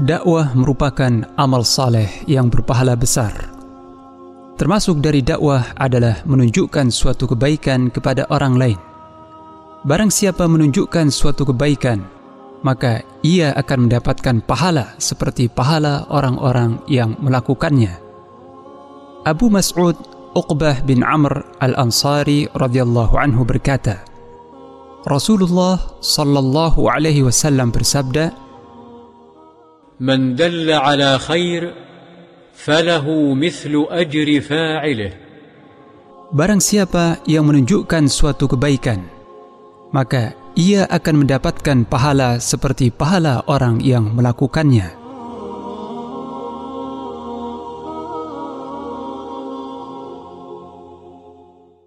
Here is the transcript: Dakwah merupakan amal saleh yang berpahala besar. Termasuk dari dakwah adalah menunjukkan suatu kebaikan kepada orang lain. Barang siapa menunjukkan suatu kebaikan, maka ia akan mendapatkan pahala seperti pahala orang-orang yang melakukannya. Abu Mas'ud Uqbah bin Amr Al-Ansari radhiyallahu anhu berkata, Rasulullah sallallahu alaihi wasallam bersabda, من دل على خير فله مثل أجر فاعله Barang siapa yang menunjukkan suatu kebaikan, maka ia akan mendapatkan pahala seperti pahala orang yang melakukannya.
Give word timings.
Dakwah 0.00 0.56
merupakan 0.56 1.28
amal 1.36 1.60
saleh 1.60 2.08
yang 2.24 2.48
berpahala 2.48 2.96
besar. 2.96 3.52
Termasuk 4.56 5.04
dari 5.04 5.20
dakwah 5.20 5.76
adalah 5.76 6.24
menunjukkan 6.24 6.88
suatu 6.88 7.28
kebaikan 7.28 7.92
kepada 7.92 8.24
orang 8.32 8.56
lain. 8.56 8.80
Barang 9.84 10.08
siapa 10.08 10.48
menunjukkan 10.48 11.12
suatu 11.12 11.44
kebaikan, 11.44 12.00
maka 12.64 13.04
ia 13.20 13.52
akan 13.52 13.92
mendapatkan 13.92 14.40
pahala 14.40 14.96
seperti 14.96 15.52
pahala 15.52 16.08
orang-orang 16.08 16.80
yang 16.88 17.12
melakukannya. 17.20 17.92
Abu 19.28 19.52
Mas'ud 19.52 20.00
Uqbah 20.32 20.80
bin 20.88 21.04
Amr 21.04 21.44
Al-Ansari 21.60 22.48
radhiyallahu 22.56 23.20
anhu 23.20 23.44
berkata, 23.44 24.00
Rasulullah 25.04 25.76
sallallahu 26.00 26.88
alaihi 26.88 27.20
wasallam 27.20 27.68
bersabda, 27.68 28.32
من 29.99 30.35
دل 30.35 30.67
على 30.71 31.19
خير 31.19 31.73
فله 32.55 33.05
مثل 33.33 33.73
أجر 33.89 34.29
فاعله 34.41 35.11
Barang 36.35 36.59
siapa 36.59 37.21
yang 37.29 37.47
menunjukkan 37.47 38.11
suatu 38.11 38.49
kebaikan, 38.49 39.07
maka 39.95 40.35
ia 40.57 40.83
akan 40.89 41.23
mendapatkan 41.23 41.87
pahala 41.87 42.43
seperti 42.43 42.91
pahala 42.91 43.45
orang 43.47 43.79
yang 43.79 44.11
melakukannya. 44.11 44.98